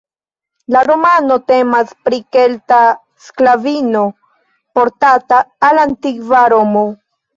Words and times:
La 0.75 0.79
romano 0.87 1.35
temas 1.51 1.91
pri 2.07 2.19
kelta 2.37 2.79
sklavino, 3.27 4.01
portata 4.79 5.43
al 5.69 5.83
antikva 5.85 6.41
Romo. 6.57 6.83